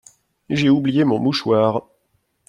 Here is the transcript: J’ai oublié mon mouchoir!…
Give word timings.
J’ai 0.49 0.67
oublié 0.71 1.03
mon 1.03 1.19
mouchoir!… 1.19 1.83